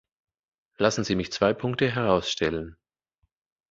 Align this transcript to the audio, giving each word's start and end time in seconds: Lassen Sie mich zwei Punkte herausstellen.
Lassen 0.79 1.03
Sie 1.03 1.13
mich 1.15 1.31
zwei 1.31 1.53
Punkte 1.53 1.91
herausstellen. 1.93 2.75